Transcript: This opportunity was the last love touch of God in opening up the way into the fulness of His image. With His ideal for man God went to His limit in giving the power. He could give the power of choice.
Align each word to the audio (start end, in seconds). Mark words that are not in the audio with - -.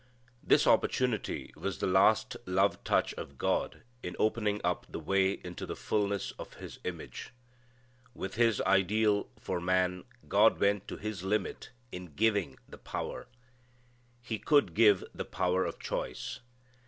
This 0.41 0.65
opportunity 0.65 1.53
was 1.55 1.77
the 1.77 1.85
last 1.85 2.35
love 2.47 2.83
touch 2.83 3.13
of 3.13 3.37
God 3.37 3.83
in 4.01 4.15
opening 4.17 4.59
up 4.63 4.87
the 4.89 4.99
way 4.99 5.33
into 5.33 5.67
the 5.67 5.75
fulness 5.75 6.31
of 6.39 6.55
His 6.55 6.79
image. 6.83 7.31
With 8.15 8.33
His 8.33 8.61
ideal 8.61 9.29
for 9.37 9.61
man 9.61 10.05
God 10.27 10.59
went 10.59 10.87
to 10.87 10.97
His 10.97 11.21
limit 11.21 11.69
in 11.91 12.15
giving 12.15 12.57
the 12.67 12.79
power. 12.79 13.27
He 14.23 14.39
could 14.39 14.73
give 14.73 15.03
the 15.13 15.23
power 15.23 15.65
of 15.65 15.77
choice. 15.77 16.39